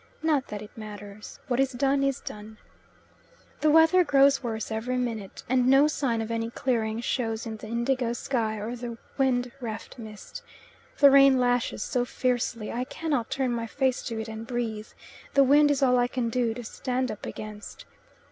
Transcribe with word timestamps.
Not 0.23 0.47
that 0.47 0.63
it 0.63 0.75
matters 0.75 1.39
what 1.47 1.59
is 1.59 1.73
done 1.73 2.01
is 2.01 2.21
done. 2.21 2.57
The 3.59 3.69
weather 3.69 4.03
grows 4.03 4.41
worse 4.41 4.71
every 4.71 4.97
minute, 4.97 5.43
and 5.47 5.67
no 5.67 5.87
sign 5.87 6.23
of 6.23 6.31
any 6.31 6.49
clearing 6.49 7.01
shows 7.01 7.45
in 7.45 7.57
the 7.57 7.67
indigo 7.67 8.13
sky 8.13 8.55
or 8.57 8.75
the 8.75 8.97
wind 9.19 9.51
reft 9.61 9.99
mist. 9.99 10.41
The 10.97 11.11
rain 11.11 11.37
lashes 11.37 11.83
so 11.83 12.03
fiercely 12.03 12.71
I 12.71 12.83
cannot 12.85 13.29
turn 13.29 13.51
my 13.53 13.67
face 13.67 14.01
to 14.05 14.19
it 14.19 14.27
and 14.27 14.47
breathe, 14.47 14.87
the 15.35 15.43
wind 15.43 15.69
is 15.69 15.83
all 15.83 15.99
I 15.99 16.07
can 16.07 16.31
do 16.31 16.55
to 16.55 16.63
stand 16.63 17.11
up 17.11 17.27
against. 17.27 17.85